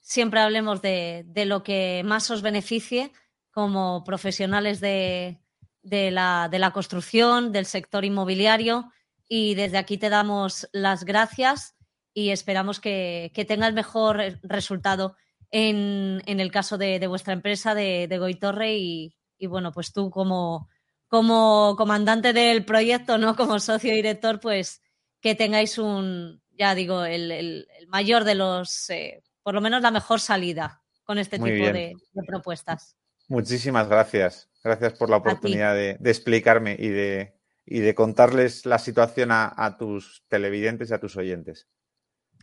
siempre 0.00 0.40
hablemos 0.40 0.82
de, 0.82 1.24
de 1.26 1.44
lo 1.44 1.62
que 1.62 2.02
más 2.04 2.30
os 2.30 2.42
beneficie 2.42 3.12
como 3.50 4.02
profesionales 4.04 4.80
de, 4.80 5.40
de 5.82 6.10
la, 6.10 6.48
de 6.50 6.58
la 6.58 6.72
construcción, 6.72 7.52
del 7.52 7.66
sector 7.66 8.04
inmobiliario. 8.04 8.90
Y 9.28 9.54
desde 9.54 9.78
aquí 9.78 9.96
te 9.98 10.08
damos 10.08 10.68
las 10.72 11.04
gracias 11.04 11.76
y 12.12 12.30
esperamos 12.30 12.80
que, 12.80 13.30
que 13.34 13.44
tenga 13.44 13.66
el 13.68 13.74
mejor 13.74 14.20
resultado 14.42 15.16
en, 15.52 16.22
en 16.26 16.40
el 16.40 16.50
caso 16.50 16.78
de, 16.78 16.98
de 16.98 17.06
vuestra 17.06 17.32
empresa, 17.32 17.74
de, 17.74 18.08
de 18.08 18.18
Goitorre. 18.18 18.76
Y, 18.76 19.14
y 19.38 19.46
bueno, 19.46 19.70
pues 19.72 19.92
tú 19.92 20.10
como, 20.10 20.68
como 21.06 21.74
comandante 21.76 22.32
del 22.32 22.64
proyecto, 22.64 23.18
¿no? 23.18 23.36
Como 23.36 23.58
socio 23.60 23.92
director, 23.94 24.40
pues 24.40 24.82
que 25.20 25.34
tengáis 25.34 25.78
un, 25.78 26.42
ya 26.50 26.74
digo, 26.74 27.04
el, 27.04 27.30
el- 27.30 27.66
mayor 27.88 28.24
de 28.24 28.34
los, 28.34 28.90
eh, 28.90 29.22
por 29.50 29.56
lo 29.56 29.60
menos 29.62 29.82
la 29.82 29.90
mejor 29.90 30.20
salida 30.20 30.80
con 31.02 31.18
este 31.18 31.36
Muy 31.36 31.50
tipo 31.50 31.64
de, 31.72 31.92
de 32.12 32.22
propuestas. 32.24 32.96
Muchísimas 33.26 33.88
gracias. 33.88 34.48
Gracias 34.62 34.92
por 34.92 35.10
la 35.10 35.16
oportunidad 35.16 35.74
de, 35.74 35.96
de 35.98 36.10
explicarme 36.10 36.76
y 36.78 36.88
de, 36.88 37.34
y 37.66 37.80
de 37.80 37.92
contarles 37.96 38.64
la 38.64 38.78
situación 38.78 39.32
a, 39.32 39.52
a 39.56 39.76
tus 39.76 40.24
televidentes 40.28 40.90
y 40.90 40.94
a 40.94 41.00
tus 41.00 41.16
oyentes. 41.16 41.66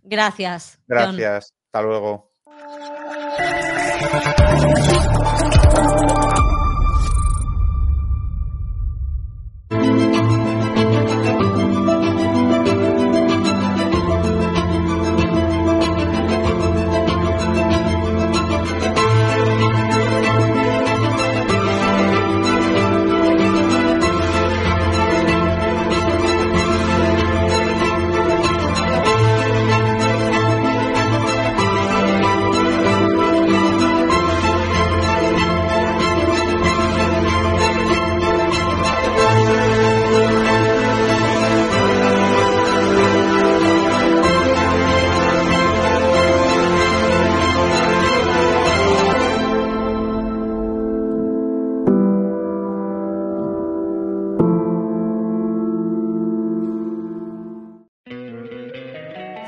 Gracias. 0.03 0.79
John. 0.79 1.15
Gracias. 1.15 1.53
Hasta 1.67 1.81
luego. 1.81 2.33